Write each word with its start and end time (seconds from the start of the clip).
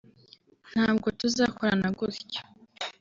Ntabwo 0.71 1.07
tuzakorana 1.19 1.87
gutyo 1.97 2.41